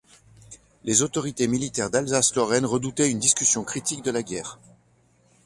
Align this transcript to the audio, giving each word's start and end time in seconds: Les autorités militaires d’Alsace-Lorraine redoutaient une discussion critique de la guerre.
Les 0.83 1.03
autorités 1.03 1.45
militaires 1.47 1.91
d’Alsace-Lorraine 1.91 2.65
redoutaient 2.65 3.11
une 3.11 3.19
discussion 3.19 3.63
critique 3.63 4.03
de 4.03 4.09
la 4.09 4.23
guerre. 4.23 4.57